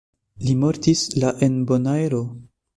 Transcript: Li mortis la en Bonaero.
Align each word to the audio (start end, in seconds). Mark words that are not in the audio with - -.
Li 0.45 0.55
mortis 0.63 1.05
la 1.25 1.35
en 1.49 1.61
Bonaero. 1.73 2.27